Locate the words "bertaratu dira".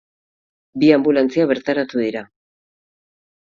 1.53-2.27